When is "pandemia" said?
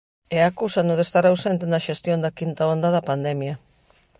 3.09-3.55